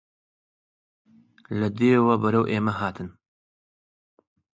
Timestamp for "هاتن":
2.79-3.09